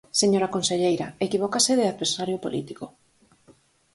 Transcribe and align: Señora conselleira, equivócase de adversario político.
Señora 0.21 0.53
conselleira, 0.55 1.07
equivócase 1.25 1.71
de 1.79 1.85
adversario 1.91 2.37
político. 2.45 2.85